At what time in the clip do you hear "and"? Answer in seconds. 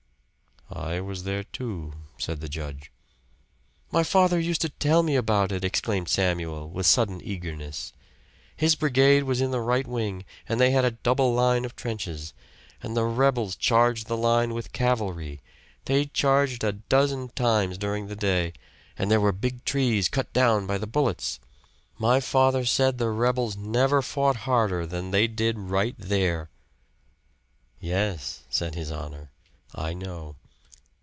10.47-10.61, 12.81-12.95, 18.97-19.11